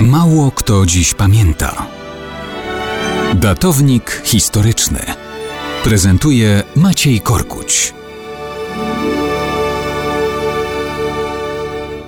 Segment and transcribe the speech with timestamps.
[0.00, 1.86] Mało kto dziś pamięta.
[3.34, 4.98] Datownik historyczny
[5.84, 7.94] prezentuje Maciej Korkuć.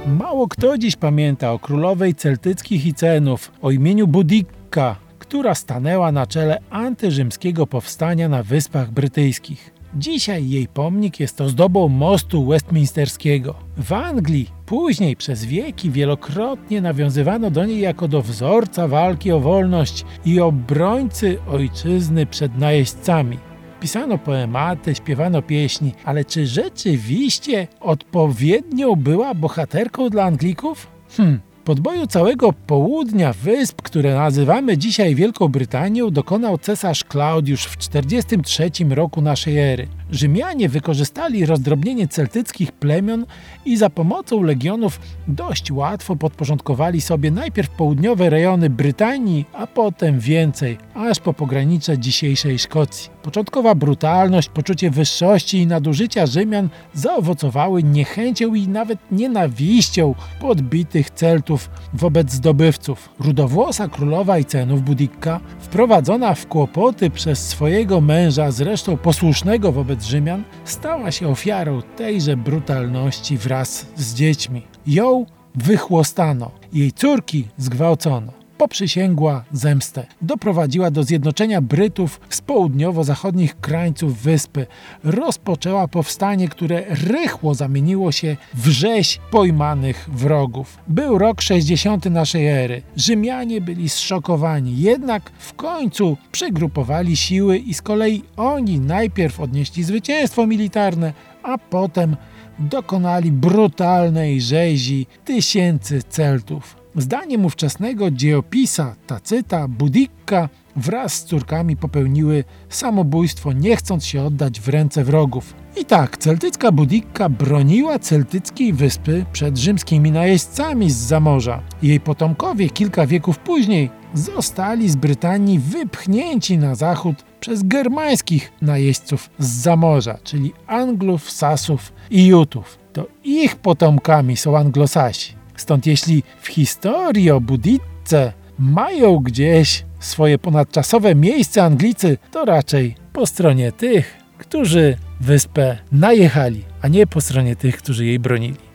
[0.07, 6.61] Mało kto dziś pamięta o królowej celtyckich Icenów, o imieniu Budikka, która stanęła na czele
[6.71, 9.78] antyrzymskiego powstania na Wyspach Brytyjskich.
[9.95, 13.55] Dzisiaj jej pomnik jest ozdobą mostu westminsterskiego.
[13.77, 20.05] W Anglii później przez wieki wielokrotnie nawiązywano do niej jako do wzorca walki o wolność
[20.25, 23.39] i obrońcy ojczyzny przed najeźdźcami.
[23.81, 30.87] Pisano poematy, śpiewano pieśni, ale czy rzeczywiście odpowiednio była bohaterką dla Anglików?
[31.17, 38.71] Hmm, Podboju całego południa wysp, które nazywamy dzisiaj Wielką Brytanią, dokonał cesarz Klaudiusz w 43
[38.91, 39.89] roku naszej ery.
[40.11, 43.27] Rzymianie wykorzystali rozdrobnienie celtyckich plemion
[43.65, 50.79] i za pomocą legionów dość łatwo podporządkowali sobie najpierw południowe rejony Brytanii, a potem więcej,
[50.99, 53.11] aż po pogranicze dzisiejszej Szkocji.
[53.23, 62.33] Początkowa brutalność, poczucie wyższości i nadużycia Rzymian zaowocowały niechęcią i nawet nienawiścią podbitych Celtów wobec
[62.33, 63.09] zdobywców.
[63.21, 71.11] Rudowłosa królowa Icenów Budikka, wprowadzona w kłopoty przez swojego męża, zresztą posłusznego wobec Rzymian, stała
[71.11, 74.63] się ofiarą tejże brutalności wraz z dziećmi.
[74.87, 80.07] Ją wychłostano, jej córki zgwałcono poprzysięgła zemstę.
[80.23, 84.67] Doprowadziła do zjednoczenia Brytów z południowo-zachodnich krańców wyspy.
[85.05, 90.79] Rozpoczęła powstanie, które rychło zamieniło się w rzeź pojmanych wrogów.
[90.89, 92.83] Był rok 60 naszej ery.
[92.97, 100.47] Rzymianie byli zszokowani, jednak w końcu przygrupowali siły i z kolei oni najpierw odnieśli zwycięstwo
[100.47, 101.13] militarne,
[101.49, 102.17] a potem
[102.59, 106.77] dokonali brutalnej rzezi tysięcy Celtów.
[106.97, 114.69] Zdaniem ówczesnego dziejopisa Tacyta, Budikka wraz z córkami popełniły samobójstwo, nie chcąc się oddać w
[114.69, 115.55] ręce wrogów.
[115.81, 121.63] I tak, celtycka Budikka broniła celtyckiej wyspy przed rzymskimi najeźdźcami z zamorza.
[121.83, 129.47] Jej potomkowie kilka wieków później zostali z Brytanii wypchnięci na zachód przez germańskich najeźdźców z
[129.47, 132.79] zamorza, czyli Anglów, Sasów i Jutów.
[132.93, 135.35] To ich potomkami są Anglosasi.
[135.57, 143.27] Stąd jeśli w historii o Buditce mają gdzieś swoje ponadczasowe miejsce Anglicy, to raczej po
[143.27, 148.68] stronie tych, którzy wyspę najechali, a nie po stronie tych, którzy jej bronili.